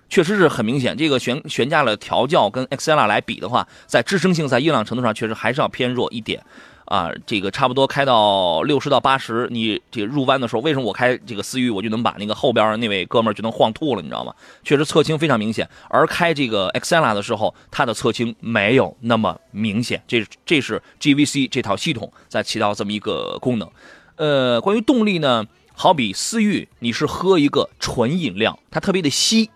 [0.09, 0.95] 确实是很明显。
[0.95, 6.43] 这个悬悬架的调教跟 Xella 来比的话，在支撑性、在硬朗程度上，确实还是要偏弱一点。
[6.87, 14.33] 啊，这个差不多开到六十到八十，你这个入弯的时候，为什么我开这个思域，我就能把那个后边那位哥们儿就能晃吐了，你知道吗？
[14.63, 23.69] 确实侧倾非常明显，而开这个 Excella 的时候，它的侧倾没有那么明显，这这是 GVC 这套系统在起到这么一个功能。
[24.15, 29.49] 呃，关于动力呢，好比思域，你是喝一个纯饮料，它特别的稀，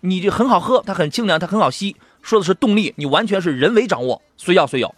[0.00, 1.94] 你就很好喝，它很清凉，它很好吸。
[2.20, 4.92] 说的是动力，你完全是人为掌握，随要随有。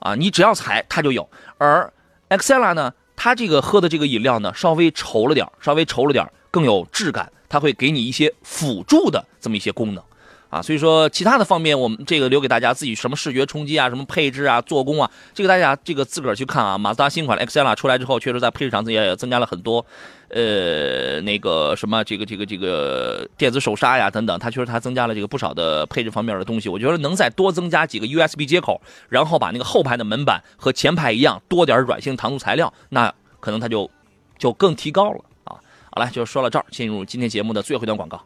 [0.00, 1.92] 啊，你只要踩它就有，而
[2.28, 10.02] Xella 呢，它这个喝的这个饮料呢，稍微稠了点稍微稠了点更有质感，它会给你一些辅助的这么一些功能。
[10.50, 16.78] 啊，所以说其他的方面，我们这个留给大家自己什么视觉冲击啊，什么配置啊，做工啊，这个大家这个自个儿去看啊。
[16.78, 19.84] 马自达新款的 XELA 出来之后，确实在配置上也增加了很多，
[20.30, 26.70] 呃，那个什么这个这个这个电子手刹呀等等，它确实它增加了这个不少的配置方面的东西。
[26.70, 28.80] 我觉得能再多增加几个 USB 接口，
[29.10, 33.90] 然后把那个后排的门板和前排一样多点软性搪塑材料，那可能它就
[34.38, 35.60] 就更提高了啊。
[35.90, 38.18] 好了，就说到这儿，进入今天节目的最后一段广告。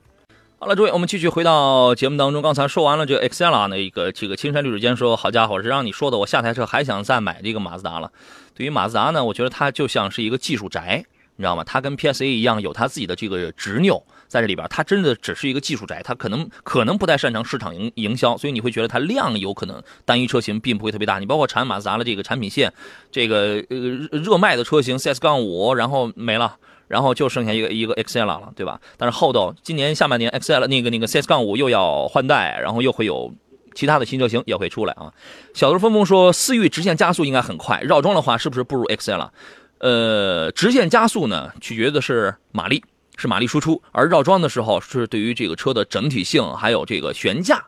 [0.62, 2.40] 好了，诸位，我们继续回到节目当中。
[2.40, 8.12] 刚才说完了这个 Excel 啊，那一个这个青山绿水间，说好家伙，是让你说的，我下台车还想再买这个马自达了。
[8.54, 11.64] 对于马自达呢，我觉得它就像是一个技术宅，你知道吗？
[11.64, 14.66] 它跟 PSA 一样，有它自己的这个执拗在这里边。
[14.70, 21.18] 它真的只是一个技术宅，它可能可能不太擅长市场营营销，所以你会觉得它量有可能单一车型并不会特别大。
[21.18, 22.72] 你包括产马自达的这个产品线，
[23.10, 26.56] 这个呃热卖的车型 CS 杠五，然后没了。
[26.88, 28.78] 然后就剩下一个一个 XL 了，对吧？
[28.98, 33.32] 但是后头今年下半年 XL 那个那个 CS 杠五又要换代，然后又会有
[33.74, 35.10] 其他的新车型也会出来啊。
[35.54, 39.30] 小头峰峰说，思域直线加速应该很快，绕桩的话是不是不如 XL？
[39.78, 42.84] 呃，直线加速呢，取决的是马力，
[43.16, 47.64] 是马力输出，而绕桩的时候是对于这个车的整体性还有这个悬架。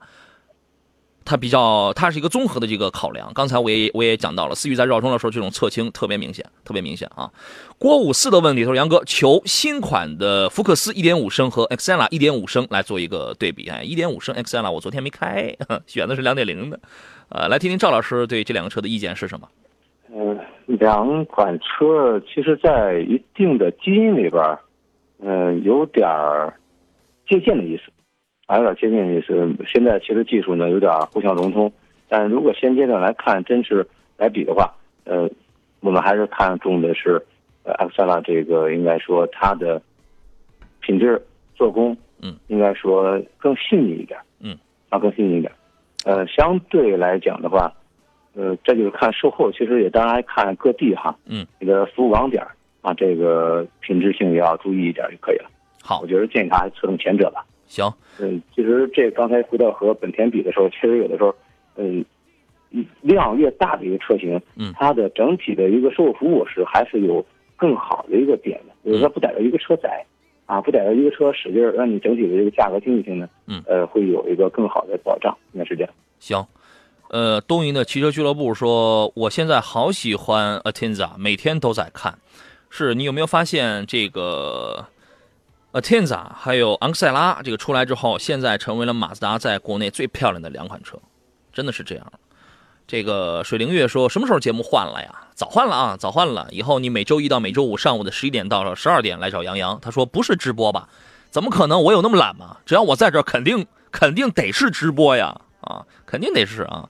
[1.26, 3.33] 它比较，它是一个综合的这个考量。
[3.33, 7.30] 刚才我也我也讲到了，思域在绕桩的时候，这种侧倾特别明显，特别明显啊。
[7.78, 13.66] 郭五四的问题，他说：“杨哥，求新款的福克斯1.5升和 Xela 1.5升来做一个对比。
[13.70, 16.78] 哎，1.5升 Xela 我昨天没开， 选的是2.0的。
[17.30, 19.48] 呃，来听听赵老师对这两个车的意见是什么？
[20.14, 24.42] 嗯，两款车其实，在一定的基因里边，
[25.24, 26.52] 嗯，有点儿
[27.26, 27.84] 借鉴的意思。”
[28.46, 29.56] 还有点借鉴的意思。
[29.66, 31.72] 现在其实技术呢有点互相融通，
[32.10, 33.87] 但如果现阶段来看，真是
[34.18, 34.70] 来比的话，
[35.04, 35.26] 呃，
[35.80, 37.24] 我们还是看重的是，
[37.62, 39.80] 呃，阿克萨拉这个应该说它的
[40.80, 41.18] 品质、
[41.54, 44.54] 做工，嗯，应该说更细腻一点，嗯，
[44.90, 45.50] 啊，更细腻一点。
[46.04, 47.72] 呃，相对来讲的话，
[48.34, 52.46] 呃，这就是看售后，其实也当然看各地哈，嗯，你的服务网点
[52.84, 55.46] 啊，这个品质性也要注意一点就可以了。
[55.82, 57.42] 好，我觉得建议他还是侧重前者吧。
[57.66, 61.34] 行，嗯，其实这刚才回到和本田比的时候，其实有的时候，
[61.76, 62.04] 嗯，
[63.00, 67.24] 量越大的一个车型，嗯，它的整体的一个售后服务是还是有
[67.56, 70.04] 更好的一个点的，比如说不逮着一个车载，
[70.44, 75.90] 啊，不逮着一个车使劲让你整体的这个价格经济性呢，嗯，呃，会有一个更好的保障，应该是这样。
[76.18, 76.46] 行，
[77.08, 82.18] 呃，东营的汽车俱乐部说，我现在好喜欢 Atenza，每天都在看，
[82.76, 84.84] 是你有没有发现这个
[85.70, 90.98] ？a t e n z a 还有昂克赛拉，这个出来之后，现在成为了马自达在国内最漂亮的两款车，
[91.52, 92.12] 真的是这样。
[92.84, 95.28] 这个水灵月说，什么时候节目换了呀？
[95.37, 96.48] 早换了啊，早换了。
[96.50, 99.78] 以后你每周一到每周五上午的十一点到十二点来找杨洋。
[99.80, 100.88] 他说不是直播吧？
[101.30, 101.80] 怎么可能？
[101.80, 102.56] 我有那么懒吗？
[102.66, 105.40] 只要我在这儿，肯定肯定得是直播呀！
[105.60, 106.88] 啊，肯定得是啊。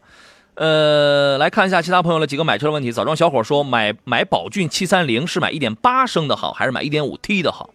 [0.57, 2.93] 呃，来看一下其他朋友的几个买车的问题。
[2.93, 7.71] 枣庄小伙说，买买宝骏七三零是买一点八升的好，还是买一点五 T 的好？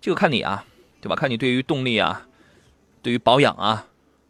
[0.00, 0.64] 这个看你啊，
[1.00, 1.14] 对吧？
[1.14, 2.26] 看你对于动力啊，
[3.02, 3.86] 对于保养啊，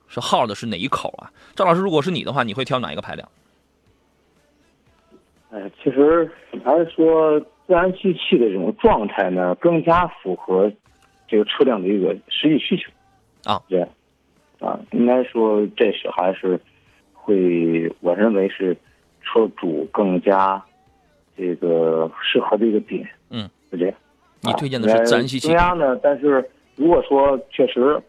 [0.08, 1.30] 是耗的是哪一口啊？
[1.54, 3.28] 赵老师，如果是你的话，你会挑哪一个排量？
[5.50, 6.28] 哎，其实
[6.64, 10.72] 还是说自然吸气的这种状态呢，更加符合
[11.28, 12.90] 这个车辆的一个实际需求
[13.50, 13.62] 啊。
[13.68, 13.82] 对，
[14.58, 16.60] 啊，应该说这是还是
[17.22, 18.76] 会，我认为是
[19.22, 20.62] 车主更加
[21.36, 23.08] 这个适合的一个点。
[23.30, 23.94] 嗯，是这样。
[24.40, 25.46] 你推荐的是自然吸气。
[25.48, 25.96] 增压呢？
[26.02, 28.02] 但是如果说确实，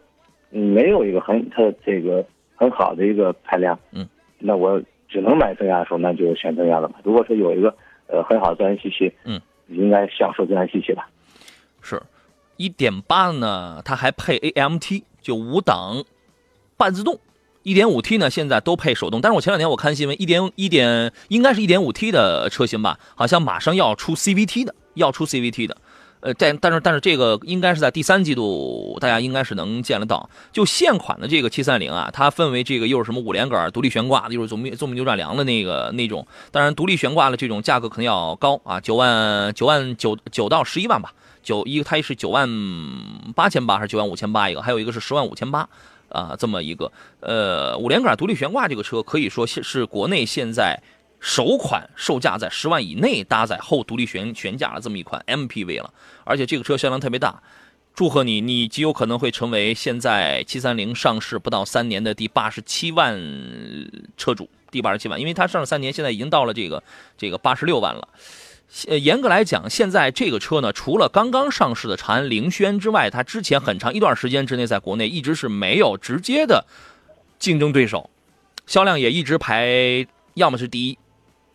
[0.50, 4.04] 嗯，没有一个很它这个很好的一个排量，嗯，
[4.38, 6.96] 那我只能买增压的时候，那就选增压了嘛。
[7.04, 7.72] 如果说有一个
[8.08, 11.08] 呃很好的自然吸气，嗯，应该享受自然吸气吧。
[11.80, 12.02] 是，
[12.56, 16.02] 一点八呢，它还配 AMT，就五档
[16.76, 17.16] 半自动。
[17.64, 19.20] 一点五 T 呢，现在都配手动。
[19.20, 25.76] 但是我前两天我看新闻，一点一点应该是一点五 T 的车型吧，好像马上要出 CVT 的，要出 CVT 的。
[26.20, 30.28] 呃，但但是但是这个应该是在第三季度，大家应该是能见得到。
[30.52, 36.26] 就现款的这个七三零啊，它分为这个又是什么五连杆独立悬挂，又是总纵扭转梁的那个那种。
[36.50, 41.12] 当然，独立悬挂的这种价格可能要高啊，九万九万九九到十一万吧。
[41.42, 42.48] 九一个它是九万
[43.34, 45.68] 八千八还是九万五千八一个，还有一个是十万五千八
[46.14, 50.80] 啊，这么一个呃五连杆独立悬挂这个车可以说是是国内现在。
[51.26, 55.90] 首款售价在十万以内，搭载后独立悬悬架的这么一款 MPV 了，
[56.22, 57.42] 而且这个车销量特别大，
[57.94, 63.18] 祝贺你，你极有可能会成为现在七三零上市不到三年的第八十七万
[64.18, 66.82] 车主，第八十七万，因为它上市三年，现在已经到了这个
[67.16, 68.06] 这个八十六万了。
[68.88, 76.64] 呃，严格来讲，现在这个车呢，除了刚刚上市的长安凌轩之外，它之前很长一段时间之内在国内一直是没有直接的
[77.38, 78.10] 竞争对手，
[78.66, 80.98] 销量也一直排要么是第一。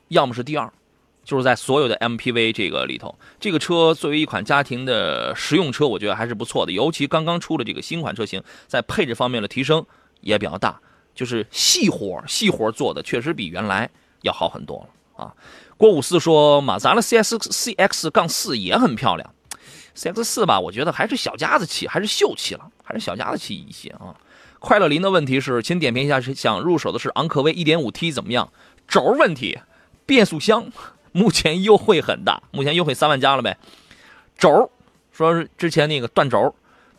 [0.08, 0.68] 要么是第二，
[1.24, 6.72] 就是在所有的 MPV 这个里头，这个车作为一款家庭的实用车，我觉得还是不错的。
[6.72, 9.86] 尤其刚刚出的这个新款车型，在配置方面的提升
[10.22, 10.82] 也比较大，
[11.14, 13.88] 就是细活细活做的确实比原来
[14.24, 15.32] 要好很多了啊。
[15.80, 19.34] 郭五四说，马自达的 CS CX 杠四也很漂亮
[19.96, 24.14] CX 四吧，我觉得还是小家子气，还是秀气了，还是小家子气一些啊。
[24.60, 28.52] 快乐林的问题是，请点评一下，是想入手的是昂科威 1.5T 怎么样？
[28.90, 29.58] 轴问题，
[30.06, 30.70] 变速箱
[31.14, 33.58] 目前优惠很大，目前优惠三万加了呗。
[34.38, 34.70] 轴，
[35.14, 36.54] 说是之前那个断轴，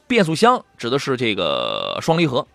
[0.06, 2.46] 变速箱指的是这个双离合。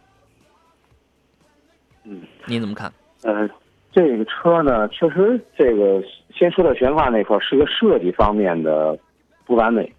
[2.03, 2.91] 嗯，您怎么看？
[3.21, 3.47] 呃，
[3.95, 8.99] 这个车呢，确实这个先说到悬挂那块儿，是个设计方面的
[9.45, 9.89] 不完美，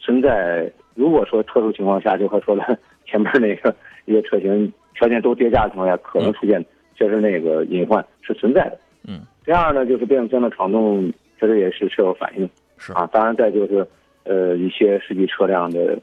[0.00, 3.72] 存在如果说特殊情况下，就和说的前面那个。
[4.08, 8.78] 一个车型条件都叠加的情况下，可能出现确实那个隐患是存在的。
[9.02, 9.22] 嗯。
[9.44, 12.48] 第二呢，就是变速箱的闯动确实也是是有反应。
[12.78, 13.84] 是啊，当然再就是
[14.22, 15.98] 呃一些实际车辆的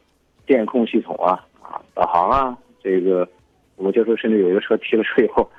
[0.46, 3.26] 电控系统啊啊导航啊，这个
[3.78, 5.50] 我就说甚至有一个车提了车以后，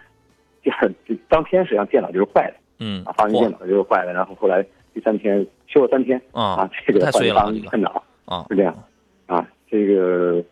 [0.65, 0.91] 第二
[1.29, 2.55] 当天实际上电脑就是坏的。
[2.81, 3.05] 嗯。
[3.05, 8.75] 啊，发现电脑就是坏的，然后后来第三天修了三天啊，这个坏发电脑啊是这样
[9.27, 10.43] 啊，这个。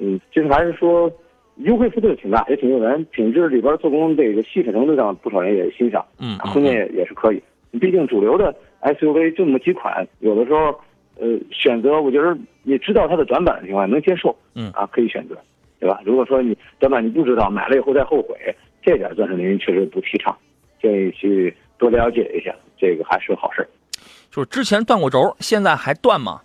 [0.00, 1.10] 嗯，就是还是说，
[1.56, 3.04] 优惠幅度挺大，也挺诱人。
[3.06, 6.06] 品质里边做工这个细致程度上，不少人也欣赏。
[6.20, 7.42] 嗯，空间也也是可以。
[7.80, 10.66] 毕竟主流的 SUV 就那么几款，有的时候，
[11.18, 14.32] 呃，选择我觉得你知道它的短板的情况下能接受。
[14.54, 15.36] 嗯，啊，可以选择，
[15.80, 16.00] 对吧？
[16.04, 18.36] 如果说你短板你不知道，买了以后再后悔，
[18.88, 20.34] 这点钻石林确实不提倡，
[20.80, 23.68] 建议去多了解一下，这个还是好事
[24.30, 26.40] 就是之前断过轴，现在还断吗？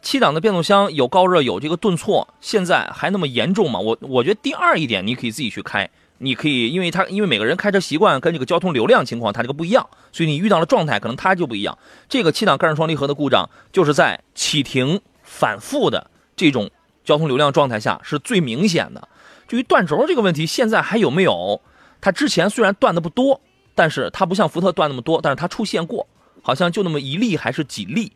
[0.00, 3.80] 七档的变速箱有高热有这个顿挫，现在还那么严重吗？
[3.80, 11.76] 我我觉得第二一点你可以自己去开，你可以，因为它因为每个人开车习惯跟这个交通流量情况它这个不一样，所以你遇到的状态可能它就不一样。
[12.08, 16.70] 这个七档干式双离合的故障就是在启停反复的这种
[17.02, 19.08] 交通流量状态下是最明显的。
[19.48, 21.60] 至于断轴这个问题，现在还有没有？
[22.00, 23.40] 它之前虽然断的不多，
[23.74, 26.06] 但是它不像福特断那么多，但是它出现过，
[26.42, 28.10] 好像就那么一例还是几例。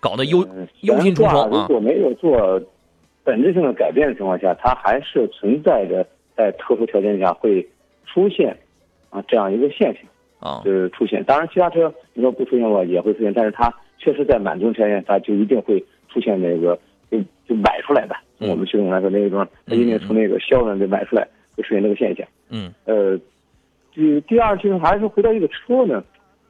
[0.00, 0.46] 搞得忧
[0.82, 1.66] 忧心忡忡啊！
[1.66, 2.62] 如果没有做
[3.24, 7.68] 本质性的改变的情况下，它还是存在着在特殊条件下会
[8.06, 8.56] 出现
[9.10, 10.02] 啊这样一个现象
[10.38, 11.24] 啊，就是出现。
[11.24, 16.78] 当然，其他车你说不出现过也会出现，但是它确实在满足条件下就一定会出现那个
[17.10, 17.18] 就
[17.48, 18.14] 就买出来的。
[18.38, 21.26] 从我们系统来说，那个地方它一定从那个销量就买出来，
[21.58, 22.26] 会出现这个现象。
[22.48, 23.18] 嗯，呃，
[23.92, 26.02] 第第二就是还是回到一个车呢，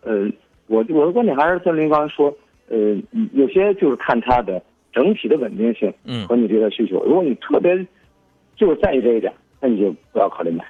[0.02, 0.30] 呃，
[0.68, 2.32] 我我的观点还是像您刚才说。
[2.70, 2.94] 呃，
[3.32, 7.02] 有些就是看它的整体的稳定性，嗯，和你对它需求。
[7.02, 7.74] 如果你特别
[8.56, 10.62] 就是在意这一点，那你就不要考虑买，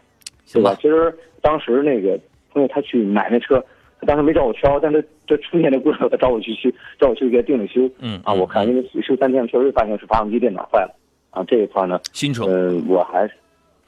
[0.53, 0.77] 对吧？
[0.77, 2.17] 其实当时那个
[2.53, 3.61] 朋友他去买那车，
[4.01, 6.71] 他当时没找我挑，但是这出现的故障，他找我去修，
[7.01, 10.95] 找我去给他定了修，嗯啊，我看因为修三天，确实发现是发动机电脑坏了，
[11.31, 13.35] 啊，这一块呢，新车，呃，我还是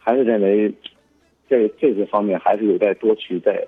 [0.03, 0.73] 还是认为
[1.49, 3.65] 这这个方面还是有待多去再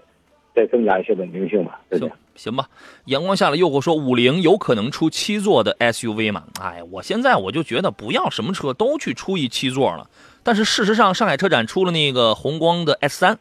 [0.54, 2.12] 再增加一些稳定性吧，对不对？
[2.34, 2.66] 行吧，
[3.04, 6.44] 阳光下的诱惑说五菱有可能出七座的 SUV 吗？
[6.60, 10.08] 哎，我现在我就觉得不要什么车都去出一七座了。
[10.42, 13.38] 但是事实上，上海车展出了那个宏光的 S 三，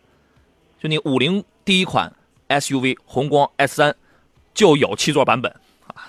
[0.80, 2.12] 就那五菱第一款
[2.50, 3.96] SUV 宏光 S 三
[4.54, 5.54] 就有七座版本。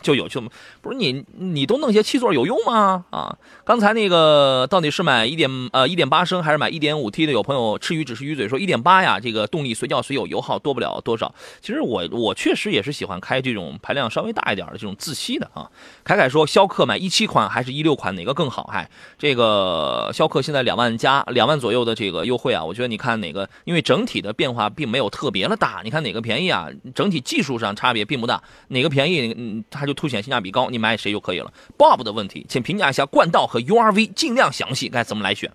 [0.01, 0.41] 就有就
[0.81, 3.05] 不是你你都弄些七座有用吗？
[3.11, 7.33] 啊，刚才那个到底是买一点呃一点八升还是买一点五 T 的？
[7.33, 11.35] 有朋友吃鱼只是鱼嘴说一点八呀，这个动力随叫随有，油耗多不了多少。
[11.61, 15.71] 其实我我确实也是喜欢开这种排量稍微大一点的这种自吸的啊。
[16.05, 18.69] 凯凯说逍客买一七款还是一六款哪个更好？
[18.73, 18.89] 哎，
[19.19, 26.69] 这个逍客现在两万加两万左右的这个优惠啊，我觉得你看哪个，因为整体的变化并没有特别的大，你看哪个便宜啊？
[26.95, 29.93] 整体技术上差别并不大，哪个便宜嗯它就。
[30.03, 31.53] 凸显性价比高，你买谁就可以了。
[31.79, 35.53] Bob 的问题，请评价一下冠道和 URV，尽量详细，该怎么来选？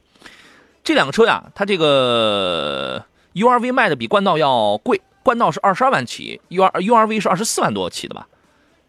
[0.86, 3.04] 这两个车呀，它这个
[3.34, 8.26] URV 卖的比冠道要贵，冠道是二十二万起，UR URV 是二十四万多起的吧？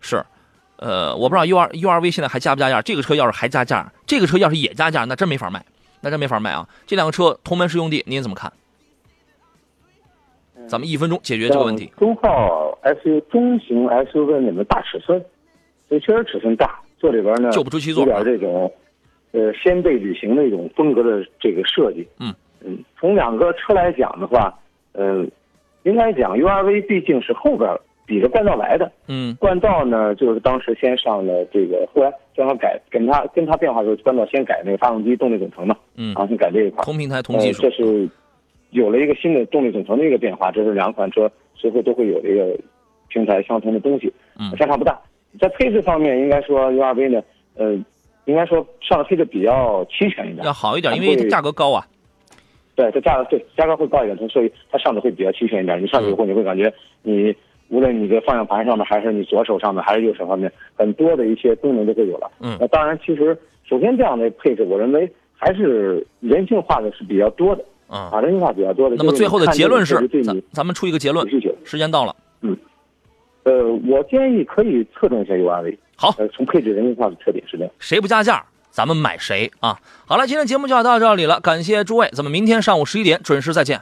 [0.00, 0.24] 是，
[0.76, 2.80] 呃，我不知道 UR URV 现在还加不加价？
[2.80, 5.64] 这个车要是还加价，这个车要是也加价，那真没法卖，
[6.02, 6.68] 那真没法卖啊！
[6.86, 8.52] 这两个车同门师兄弟，您怎么看？
[10.68, 11.90] 咱们一分钟解决这个问题。
[11.98, 15.18] 中号 SUV 中型 SUV 里面大尺寸，
[15.88, 18.70] 所以确实尺寸大，坐里边呢就不出七座，有点这种，
[19.32, 22.06] 呃，掀背旅行的一种风格的这个设计。
[22.20, 22.32] 嗯
[22.64, 24.52] 嗯，从两个车来讲的话，
[24.92, 25.24] 呃，
[25.84, 27.68] 应该讲 URV 毕竟是后边
[28.04, 28.90] 比着冠道来的。
[29.06, 35.76] 嗯，冠道呢就是当时先上了这个，后来正好改跟他跟他变化的时候，冠道先改那个发动机动力总成嘛。
[35.96, 36.84] 嗯，然后先改这一块。
[36.84, 37.62] 同平台同技术。
[37.62, 38.08] 这是。
[38.70, 42.58] 有了一个新的动力总成的一个变化，这是两款车随后都会有的一个
[43.08, 44.98] 平台相同的东西，嗯，相差不大。
[45.40, 47.22] 在配置方面，应该说 URV 呢，
[47.56, 47.72] 呃，
[48.24, 51.86] 应该说上的配置比较齐全一点，要好一点，因为它价格高啊。
[52.74, 55.82] 对，它价格对价格会高一点，所以它上的会比较齐全一点。
[55.82, 57.34] 你上去以后，你会感觉你
[57.68, 62.30] 无论你的方向盘上面，还是你左手上面，还是右手上面，很多的一些功能都会有了。
[62.40, 63.36] 嗯那当然，其实
[63.68, 67.64] 首先这样的配置，我认为还是人性化的是比较多的嗯。
[67.88, 68.96] 啊，人性化比较多的。
[68.96, 71.26] 那么最后的结论是咱咱们出一个结论。
[71.64, 72.14] 时间到了。
[72.42, 72.56] 嗯
[73.44, 75.76] 呃，我建议可以侧重一下 URV。
[75.96, 77.72] 好呃，从配置人性化的特点是这样。
[77.78, 79.80] 谁不加价，咱们买谁啊！
[80.06, 83.80] 好了，今天节目就要到这里了，感谢诸位，咱们明天上午十一点准时再见。